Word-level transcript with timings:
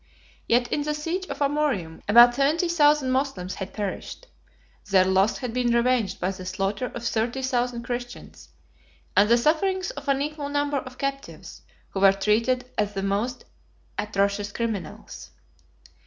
Yet 0.47 0.67
in 0.73 0.81
the 0.81 0.95
siege 0.95 1.27
of 1.27 1.43
Amorium 1.43 2.01
about 2.09 2.33
seventy 2.33 2.67
thousand 2.67 3.11
Moslems 3.11 3.53
had 3.53 3.71
perished: 3.71 4.25
their 4.89 5.05
loss 5.05 5.37
had 5.37 5.53
been 5.53 5.75
revenged 5.75 6.19
by 6.19 6.31
the 6.31 6.43
slaughter 6.43 6.87
of 6.95 7.05
thirty 7.05 7.43
thousand 7.43 7.83
Christians, 7.83 8.49
and 9.15 9.29
the 9.29 9.37
sufferings 9.37 9.91
of 9.91 10.07
an 10.07 10.23
equal 10.23 10.49
number 10.49 10.77
of 10.77 10.97
captives, 10.97 11.61
who 11.89 11.99
were 11.99 12.13
treated 12.13 12.65
as 12.79 12.95
the 12.95 13.03
most 13.03 13.45
atrocious 13.95 14.51
criminals. 14.51 15.29